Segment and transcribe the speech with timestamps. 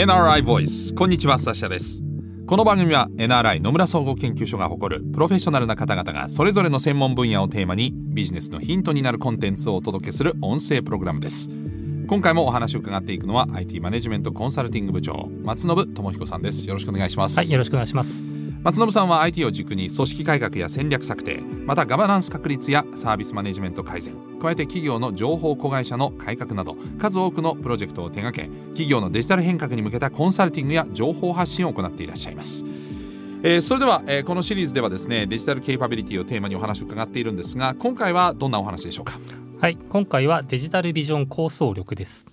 [0.00, 2.02] NRI Voice こんにちはサシャです。
[2.46, 11.50] この番組は NRI 野村総合研究所が誇るプロフェッショナルな方々がそれぞれの専門分野をテーマにビジネスのヒントになるコンテンツをお届けする音声プログラムです。
[12.08, 16.66] 今回もお話を伺っていくのは IT マネジメントコンサルティング部長松信智彦さんです。
[16.66, 17.36] よろしくお願いします。
[17.36, 18.39] はいよろしくお願いします。
[18.62, 32.64] 松信さんは IT を軸に組織改革や戦略策定またガバナンス確立やサービスマネジメント改善加えて企業の情報子会社の改革など数多くのプロジェクトを手掛け企業のデジタル変革に向けたコンサルティングや情報発信を行っていらっしゃいます。
[33.42, 39.18] えー、それでは、えー、このシリーズではですねデジタルケイパビリティをテーマにお話を伺っているんですが今回はどんなお話でしょうか？
[39.58, 42.26] はい今回はデジタルビジョン構想力です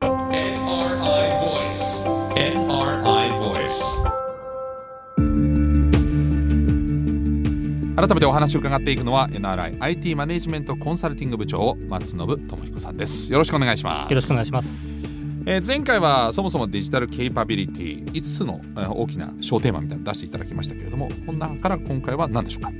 [7.97, 13.33] 改めてお話を伺っていくのは NRIIT マネジメントコンサルティング部長松信智彦さんです。
[13.33, 14.11] よろしくお願いします。
[14.11, 14.87] よろしくお願いします。
[15.47, 22.71] えー、前回はそもそもデジタルケイパビリティ5つの、えー、大きな小テーマみたいなの出していただきましたけれどもこの中から今回は何でしょうか？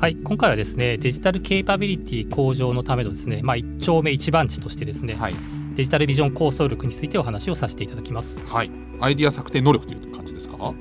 [0.00, 5.34] はい今回はですねデジタルケイパビリティ向上のためのですね、まあ、一丁目一番地としてですね、はい、
[5.74, 8.40] デジタルビジョン構想力についてお話をさせていただきます。
[8.46, 10.72] はい、アイディア策定能力という感じですか？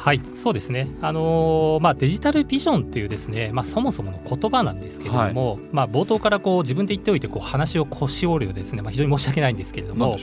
[0.00, 10.16] はいそうですね、あのー、まあ、デジタルビジョンっていうですね、まあ、そもそもの言葉なんですけれども、はい、まあ、冒頭からこう自分で言っておいてこう話を腰折るようですね、まあ、非常に申し訳ないんですけれども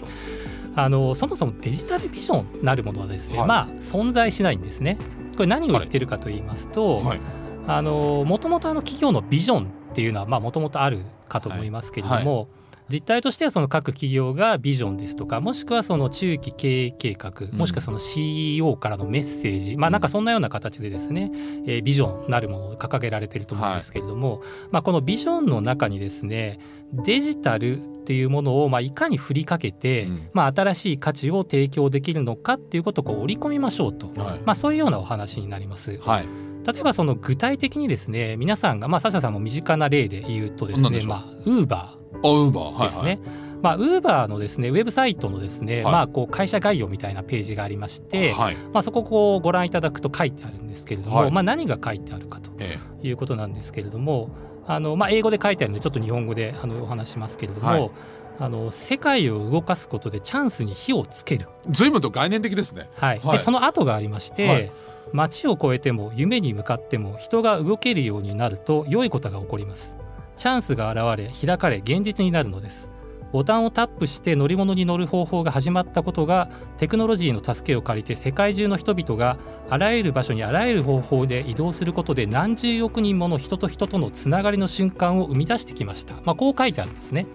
[0.76, 4.98] あのそもそもデジタルビジョンなるものはですね、はい、まあ、存在しないんですね。
[5.34, 7.20] これ何を言ってるかと言いますと、はい、
[7.68, 12.48] あのもともと企業のビジョンっていうのはもともとあるかと思いますけれども、
[12.90, 21.32] 実態としてはその各企業がビジョンですとかもしくはその中期経営計画もしくはその CEO からのメッセージ、まあなんかそんなような形でですね、
[21.66, 26.60] えー、ビジョンなるものを掲げられていると思うんですけれども、まあこのビジョンの中にですね
[26.94, 34.08] デジタルっていうものをまあいかに振りかけて、まあ新しい価値を提供できるのかっていうことをこう織り込みましょうと、
[34.46, 35.98] まあそういうようなお話になります。
[35.98, 43.02] はい例えばその具体的にですね皆さんがまあサシャさんも身近な例で言うとですねまあウーバーあウーバーですね。
[43.02, 43.20] はいはい。
[43.62, 52.52] まあ、ウーバーのですねウェブサイトのですね、はい、まあ、こう会社概要みたいなページがありまして、はい、まあ、そこをこうご覧いただくと書いてあるんですけれども、はい、まあ、何が書いてあるかと
[53.02, 54.30] いうことなんですけれども、
[54.68, 57.92] あのまあ、英語で書いてあるのでちょっと日本語であのお話しますけれども、
[58.40, 61.48] あの世界を動かすことでチャンスに火をつける。
[61.70, 63.20] 随分と概念的ですね、はい。
[63.20, 64.72] でその後がありまして、
[65.14, 69.98] 街を越えても夢に向かっても人が動けるようになると良いことが起こります。
[70.36, 72.90] チャンスが現れ開かれ現実になるのです。
[73.34, 79.38] ボタンをタップして乗り物に乗る方法が始まったことがテクノロジーの助けを借りて世界中の人々が
[79.70, 87.28] あらゆる場所にあらゆる方法で移動することで何十億人もの人と人とのつながりの瞬間を生み出してきました、まあ、こう書いてあるんですね。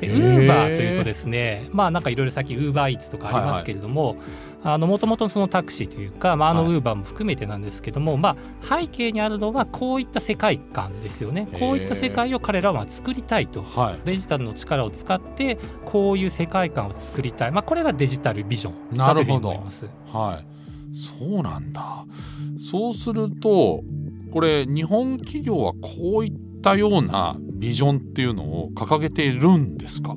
[0.00, 4.16] でウーバーというとですねまあなんかいろいろさっきウーバーイーツとかありますけれども、
[4.62, 11.48] もともとそのタクシーというか、まあ、あのウーバーも含めてなんですけども、はい、まあ、背景にあるのはこういった世界観ですよね。
[11.52, 18.96] こういった世界を彼らは作りたいと、はい、デジタルの力を使ってこういう世界観を作りたい、まあ、これがデジタルビジョン。
[18.96, 19.88] だというふうに思います。
[20.12, 22.04] はい、そうなんだ。
[22.58, 23.82] そうすると
[24.32, 30.16] これ日本企業はこういったようなビジョンっていうのを掲げているんですか？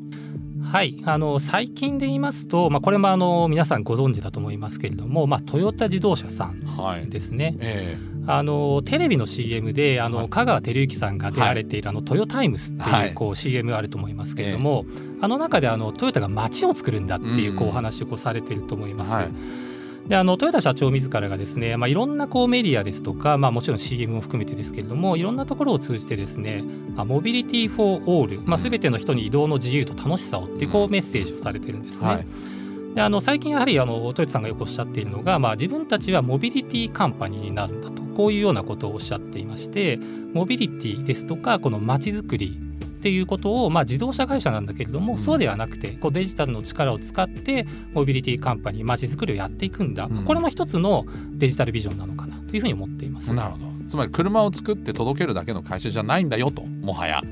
[0.64, 1.02] はい。
[1.06, 7.46] あの最近で言いますと、まあ、これもあの皆さんご存知だと思いますけれども、まあ、トヨタ自動車さんですね。
[7.46, 7.98] はいえ。
[8.08, 14.86] ーあのテレビの CM であの、はい、香川照之さんが出られている、あのトヨタイムスっていうこう CM があると思いますけれども、
[15.22, 19.12] あの中であのトヨタが街を作るんだっていうこうお話をこうされていると思います。
[20.12, 26.64] はいであの豊田社長自らがですね、まあ、いろんなこうメディアですとか、まあ、もちろん CM も含めてですけれどもいろんなところを通じてですね
[26.98, 32.08] モビリティ・フォー・オール、まあ、全ての人に移動の自由と楽しさをっていうこうメッセージをされてるんですね。
[32.08, 32.28] はい
[32.94, 39.98] であの最近やはりあの豊田さんがよくおっしゃっているのが、まあ、自分たちはモビリティカンパニーになるんだとこういうようなことをおっしゃっていまして
[40.34, 42.60] モビリティですとかこのまちづくり
[43.02, 53.34] っていうことを、まあ、自動車会社なんだけれども、そうではなくてこうデジタルの力を使ってモビリティカンパニーまちづくりをやっていくんだ、うん、これも一つのデジタルビジョンなのかなというふうに思っています。
[53.34, 57.24] なるほどつまり車を作って届けるだけの会社じゃないんだよともはや。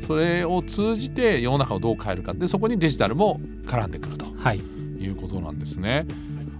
[0.00, 6.04] それを通じて世の中をどう変えるかでそこにデジタルも絡んでくると、はい、いうことなんですね。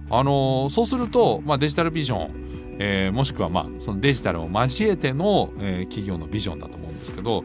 [0.09, 2.47] あのそうすると、まあ、デジタルビジョン
[2.79, 7.43] えー、もしくはまあそのデジタルを交えての、えー、企業のビジョンだと思うんですけど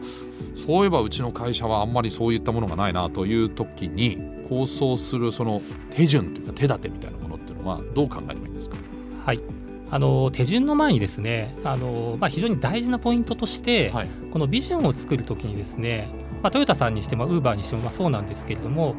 [0.55, 8.77] そういえばうちの会社はあんまりそういったものがないなという時に構想するその手順というか手立てみたいなものっていうのはどう考えればいいんですか？
[9.25, 9.39] はい。
[9.89, 16.09] あの手順の前にですねあの、まあ、非常に大事なポイントとして、はい、このビジョンを作る時にですね、
[16.41, 18.95] まあ、トヨタさんにしてもウーバーにしてもまあそうなんですけれども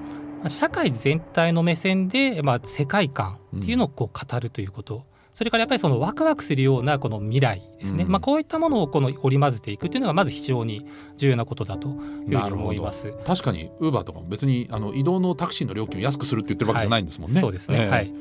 [0.47, 5.03] 社会全体の目線で、まあ、世界観っていうのをこう語るということ、うん、
[5.35, 10.87] それからやっぱりそのワクワクするようなこの未来ですね、うん、まあ、こういったものをこの織り交ぜていくっていうのがまず非常に
[11.17, 11.95] 重要なことだという
[12.39, 13.13] ふうに思います。
[13.27, 17.35] 確かにウーバーとかも別にあの移動のタクシーの料金を安くするって言ってるわけじゃないんですもんね。
[17.35, 18.15] はい、そうですね、えー、はい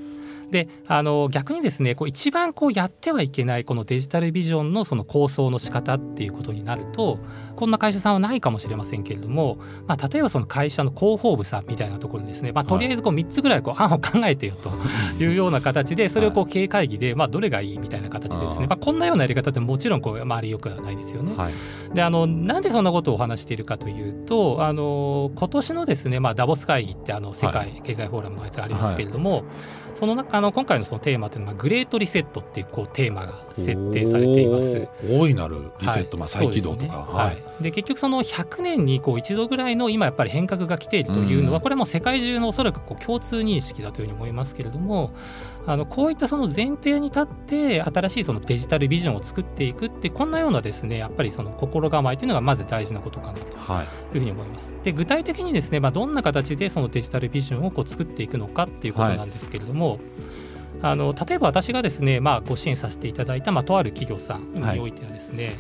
[0.54, 7.18] であの逆にですねこう一番こうやってはいけないこのデジタルビジョンのその構想の仕方っていうことになると
[7.56, 9.58] こんな会社さんはないかもしれませんけれども、
[9.88, 14.70] まあ、例えばその会社の広報部さんみたいなところにですね、まあ、とりあえずこう3つぐらいこう案を考えてよと
[15.24, 21.36] いうような形でそれをこう経営会議でまあどれがいいみたいな形でですね、まあ、こんなようなやり方ってもちろんこう周りよくはないですよね。
[21.36, 21.54] はい、
[21.96, 29.44] であのなんでそんなことをお話しているかというとあの今年のですね、まあ、ダボス会議ってあの世界経済フォーラムのやつがありますけれども、はい
[30.04, 34.90] その中の今回のそのテーマというのはグレートリセットっていうこうテーマが設定されています。
[35.10, 36.98] 大いなるリセット、はい、まあ再起動とか。
[36.98, 45.14] はい、で結局その100年にこう一度ぐらいの今やっぱり変革が来ているというのは、これも世界中のおそらくこう共通認識だというふうに思いますけれども
[45.66, 54.74] あのこういったその前提に立って新しいそのデジタルビジョンを作っていくってこんなようなですねやっぱりその心構えというのがまず大事なことかなというふうに思います。
[54.74, 60.00] はい、で具体的にですね、まあ、どんな形でそのデジタルビジョンをこう作っていくのかっていうことなんですけれども、はい
[60.84, 65.56] あの例えば私がですね、まあ、ご支援させていただいた、まあ、とある企業さんにおいてはですね、はい、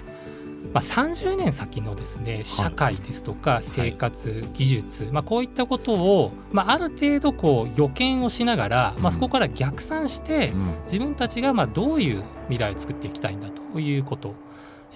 [0.73, 10.51] まあ、30年先のですね社会ですとか生活、はい、技術、まあ、こういったことを、まあ、ある程度こう予見をしながら、まあ、そこから逆算して、
[10.85, 14.33] 自分たちがまあどういう未来を作っていきたいんだということ。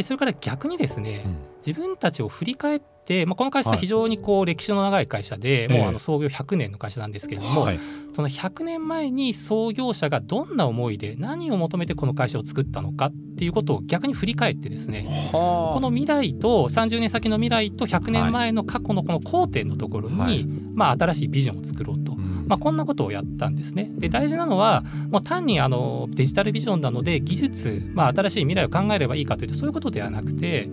[0.03, 1.25] それから逆にですね、
[1.65, 7.79] 自分たちを振り返って、まあ、この会社は非常にこう歴史の長い会社で、はい、もうあの創業100年の会社なんですけれども、はい、
[8.13, 22.17] その100年前に創業者がどんな思いで何を求めてこの会社を作ったのかっていうことを逆に振り返ってですねこの未来と30年先の未来と100年前の過去のこの交点のところに、はい、まあ、新しいビジョンを作ろうと。
[22.47, 23.91] まあ、こんなことをやったんですね。
[23.97, 30.69] で大事なのはもう単にあのデジタルビジョンなので技術、まあ、新しい未来を考えればいいかというとそういうことではなくて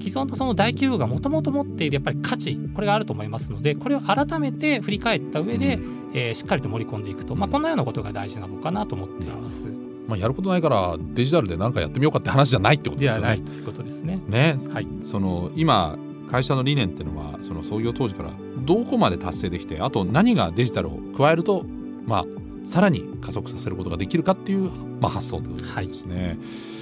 [0.00, 5.78] 既存のその大企業がもともと持っているやっぱり価値これがあると思いますのでこれを改めて振り返った上で、
[6.14, 9.68] えー、しっかりと盛り込んでいくと、まあ、こんなようなことが大事なのかなと思っています。
[10.08, 13.26] まあ、やることないからデジタルで何かやってみようかって話じゃないってことですよね。
[13.28, 14.22] ないということですね。
[14.26, 15.98] ね、はい、その今
[16.30, 21.64] 会社の理念っていうのはその創業当時からどこまで達成できてあと何がデジタルを加えると
[22.06, 22.24] まあ
[22.66, 24.70] さらに加速させることができるかっていう、
[25.00, 26.26] まあ、発想ということですね。
[26.26, 26.38] はい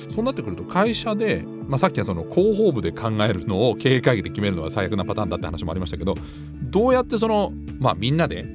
[0.08, 6.14] そうなってくると会社で、まあ、さっきはその広報部で考えるのを経営会議で決めるのは最悪なパターンだって話もありましたけど
[6.62, 8.46] どうやってその、まあ、みんなで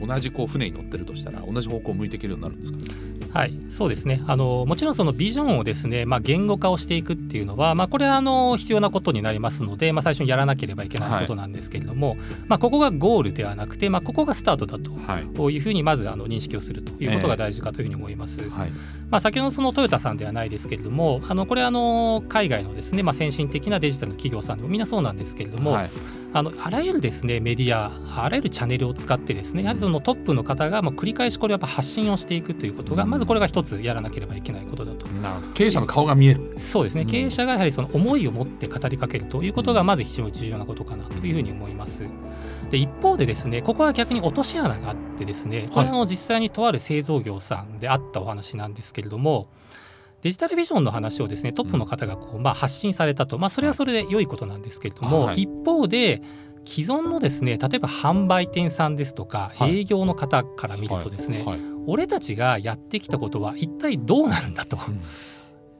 [0.00, 3.03] 同じこう船に乗ってるとしたら同じ方向を向いていけるようになるんですか
[3.34, 4.22] はい、そうですね。
[4.28, 18.40] あのもちろんそのビジョンをですね、まあ、言語化をしていくっていうのは、まあ、これはあの必要なことになりますので、まあ、最初にやらなければいけないことなんですけれども、はい、まあ、ここがゴールではなくて、まあ、ここがスタートだと、はい、こうふうにまずあの認識をするということが大事かというふうに思います。
[18.40, 18.70] えーはい
[19.14, 25.90] まあ、先ほどそのトヨタさんではないですけれどもあのこれあの海外のですね、まあ、先進的なデジタルの企業さんでもみんなそうなんですけれども、はい。
[26.32, 27.92] あのあらゆるですねメディア
[28.24, 35.06] あらゆるチャンネルを使ってですねやはりそのトップの方がまあ繰り返しこれやっぱ発信をしていくということが、まずこれが一つやらなければいけないことだと。
[35.54, 36.56] 経営者の顔が見える。
[36.58, 42.02] そうですね、経営者がやはりその思いを持って語りかけるということがまず非常に重要なことかなというふうに思います。
[42.74, 49.48] で一方でですねここは逆に落とし穴があってですねこれは実際にとある製造業さんであったお話なんですけれども、
[50.22, 56.20] デジタルビジョンの話をですねトップの方がこう、まあ、発信されたと、まあ、それはそれで良いことなんですけれども、はい、一方で
[56.64, 61.46] 既存のですね例えば販売店さんですとか、営業の方から見るとですね、はい。
[61.46, 64.78] はい、俺たちがやってきたことは一体どうなるんだと。
[64.88, 65.00] うん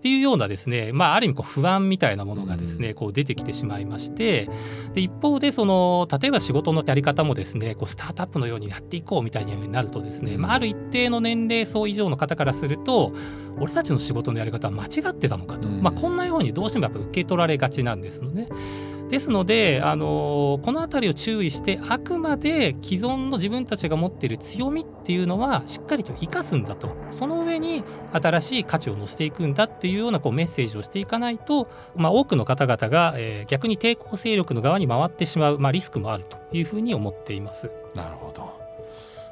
[0.05, 4.51] っていうようなですね、まあ、ある意味こう不安みたいなものがですね、こう出てきてしまいまして
[4.93, 13.15] で一方でその例えば仕事のやり方もですねこうスタートアップのようにやっていこうみたいになるとですね、まあ、ある一定の年齢層以上の方からすると
[13.59, 18.49] 俺たちの仕事のやり方は間違ってたのかと、まあ、こんなようにどうしてもやっぱ受け取られがちなんですのね。
[19.15, 26.97] ですので、あのこの辺りを注意してあくまで既存の自分たちが持っている強みっていうのはしっかりと生かすんだと。
[27.13, 37.71] その上に新しい価値を乗せていくんだっていうようなこうメッセージをしていかないと、まあ、多くの方々が、えー、逆に抵抗勢力の側に回ってしまう、まあ、リスクもあるというふうに思っています。
[37.95, 38.53] なるほど。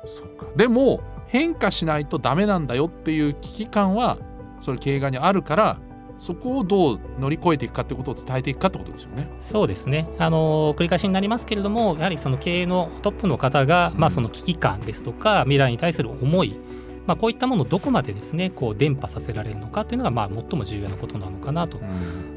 [0.04, 0.46] そうか。
[0.54, 4.18] でも変化しないとダメなんだよっていう危機感は
[4.60, 5.80] それ経営側にあるから
[6.22, 9.28] そこをどう乗り越えていくかということを伝えていくかってことですよね。
[9.40, 10.08] そうですね。
[10.18, 16.56] あの繰り返しになりますけれどもやはりその経営のトップの方が、まあ、その危機感ですとか未来に対する思い
[17.04, 21.80] まあ、こういったものをどこまでですねこう伝播させられるのかというのがまあ最も重要なことなのかなと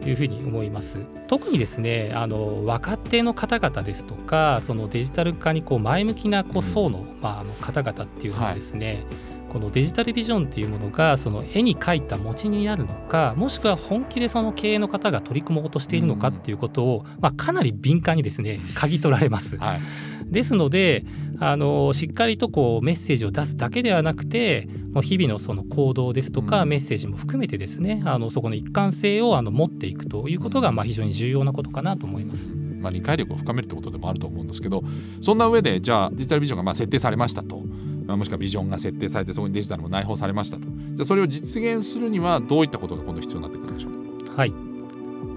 [0.03, 1.05] いうふうに思います。
[1.27, 19.55] 特にですねあの若手の方々ですとかそのデジタル化にこう前向きなこう層の,、まあ、あの方々っていうのはですね、はいこのデジタルビジョンっていうものがその絵に描いた餅になるのかもしくは本気でその経営の方が取り組もうとしているのかっていうことを、まあ、かなり敏感にですね嗅ぎ取られます。
[19.55, 19.79] はい、
[20.25, 21.05] ですので
[21.39, 32.53] あのしっかりとこうメッセージを出すだけではなくてもう日々のその行動ですとか、メッセージも含めてですねあのそこの一貫性をあの持っていくということがまあ非常に重要なことかなと思います。
[32.85, 34.83] まあ、理解力を深めるってことでもあると思うんですけど
[35.19, 37.65] そんな上でじゃあデジタルビジョンがまあ設定されましたと、まあ、
[38.07, 40.63] もしくはビジョンが設定されてそこにデジタルも内包されましたと。
[40.63, 44.37] じゃあそれを実現するにはどういったことが今度必要になってくるんでしょう？
[44.37, 44.53] はい。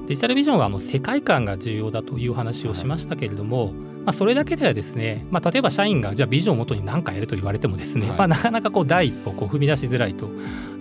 [0.06, 3.74] デジタルビジョンはあの世界観が重要だという話をしましたけれども、はい。
[3.74, 10.30] まあ、それだけではですね、まあ、例えば社員がじゃあビジョンをもとに何かやると言われてもですね、はい、まあ、なかなかこう第一歩こう踏み出しづらいと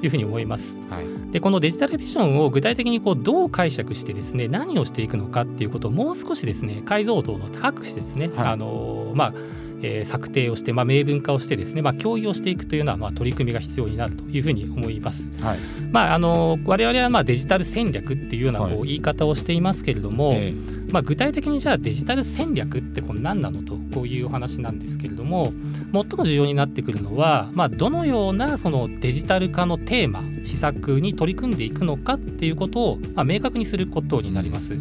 [0.02, 0.80] いうふうに思います。
[0.90, 9.34] はい、でこのデジタルビジョンを具体的にこうどう解釈してですね何をしていくのかっていうことをもう少しですね解像度を高くしてですね、はい、あのまあ
[9.82, 15.24] えー、策定をして、まあ、明文化をしてですね、まあ、共有をしていくというような、まあ、取り組みが必要になるというふうに思います。
[15.42, 15.58] はい、
[15.92, 20.54] まあ、あの我々はまあデジタル戦略っていうようなこう言い方をしていますけれども、はい
[20.92, 25.52] まあ、具体的にじゃあデジタル戦略ってこれ何なのとこういうお話なんですけれども
[25.92, 34.78] 最も重要になってくるのは、まあ、どのようなそのデジタル化のテーマ施策に取り組んでいくのかっていうことを、まあ、明確にすることになります。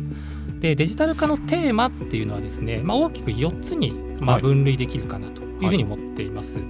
[0.61, 6.59] でデジタル化のテーマっていうのはですね、まあ、大きく4つにまあ分類できるかなというふうに思っています。
[6.59, 6.67] はい、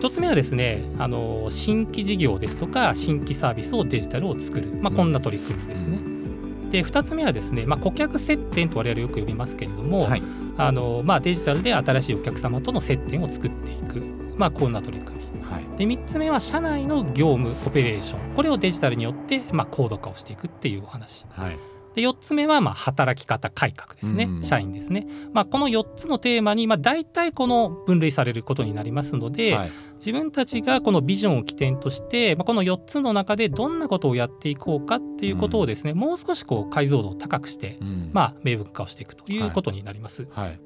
[0.00, 5.96] 1つ目はですねあの新規事業ですとか新規サービスをデジタルを作る、まあ、こんな取り組みですね。
[5.96, 6.70] うん。
[6.70, 10.22] で2つ目はですね、まあ、顧客接点と我々よく呼びますけれども、はい、
[10.56, 14.00] あのまあ、デジタルで新しいお客様との接点を作っていく、
[14.36, 15.24] まあ、こんな取り組み。
[15.48, 18.34] はい、で3つ目は社内の業務オペレーション。
[18.34, 21.24] これをデジタルによって、まあ、高度化をしていくっていうお話。
[21.30, 40.28] はいで4つ目はまあ働き方改革ですね、うん、社員ですね、まあ、この4つのテーマにまあ大体この分類されることになりますので、はい、自分たちがこのビジョンを起点として、まあ、この4つの中でどんなことをやっていこうかっていうことをですね、うん、もう少しこう解像度を高くして、うん、まあ、明文化をしていくということになります。
[40.30, 40.60] はい、はい。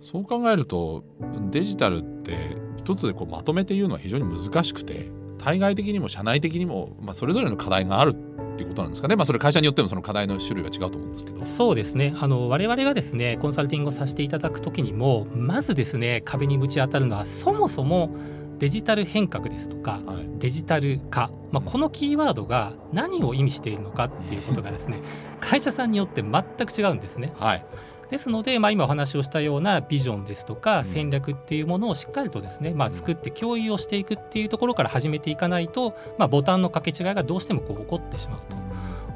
[0.00, 1.04] そう考えると
[1.50, 8.14] デジタルって一つでこうまとめて言うのは非常に難しくて対外的にも社内的にも、まあ、それぞれの課題がある
[8.56, 11.44] っていうことなんですかね、まあ、それ会社によってもその課題の種類は違うと思うんですけど。
[11.44, 12.14] そうですね。
[12.18, 18.16] あの我々がですねコンサルティングをさせていただくときにもまずですね壁にぶち当たるのはそもそも
[18.58, 25.00] デジタル変革ですとか、はい、デジタル化、まあ、このキーワードが何を意味しているのかっていうことがですね
[25.40, 27.34] 会社さんによって全く違うんですね。
[27.38, 27.64] はい
[28.10, 38.66] ですので、まあ、今お話をしたようなビジョンですとか戦略っていうものをしっかりとですね、まあ、作って共有をしていくっていうところから始めていかないと、まあ、ボタンの掛け違いがどうしてもこう起こってしまうと。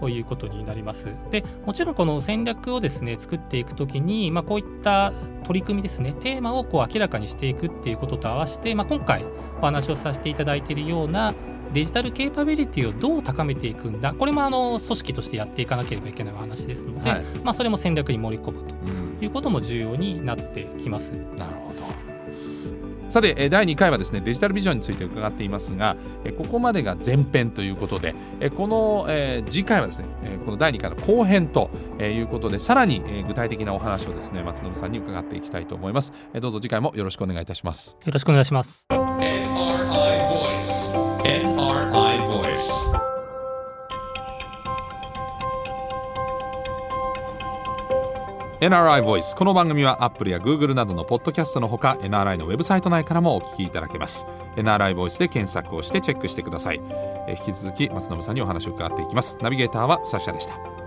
[0.00, 1.14] ということになります。
[1.30, 5.12] でもちろんこの戦略をですね作っていくときに、まあ、こういった
[5.44, 9.26] 取り組みですねテーマをこう明らかにしていくっていうことと合わせて、まあ、今回
[9.61, 11.35] お話をさせていただいているような
[11.72, 14.12] デジタルケーパビリティをどう高めていくんだ？
[14.12, 18.74] これもあの組織としてやっていかなければいけない話ですので、はい、まあ、それも戦略に盛り込むと
[19.24, 21.10] いうことも重要になってきます。
[21.36, 21.80] なるほど。
[23.08, 25.96] さて第2回はですねデジタルビジョンについて伺っていますが
[26.38, 28.14] ここまでが前編ということで
[28.56, 29.08] この
[29.50, 30.06] 次回はですね
[30.44, 36.12] この第2回の後編ということでさらに具体的なお話をですね松信さんに伺っていきたいと思います。
[36.34, 37.96] どうぞ次回もよろしくお願いいたします。
[38.04, 38.86] よろしくお願いします
[48.60, 54.26] NRI Voice この番組は Apple や Google などのポッドキャストのほか NRI のウェブサイト内からもお聞きいただけます。
[54.56, 56.80] NRI Voice で検索をしてチェックしてください。
[57.26, 59.38] 引き続き松延さんにお話を伺っていきます。
[59.40, 60.79] ナビゲーターはサッシャでした。